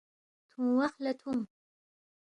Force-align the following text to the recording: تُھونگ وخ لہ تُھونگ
تُھونگ 0.49 0.73
وخ 0.79 0.93
لہ 1.03 1.11
تُھونگ 1.19 1.43